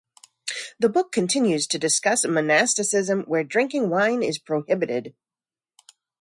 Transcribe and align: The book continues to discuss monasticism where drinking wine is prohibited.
The 0.79 0.89
book 0.89 1.11
continues 1.11 1.67
to 1.67 1.77
discuss 1.77 2.25
monasticism 2.25 3.21
where 3.25 3.43
drinking 3.43 3.91
wine 3.91 4.23
is 4.23 4.39
prohibited. 4.39 5.13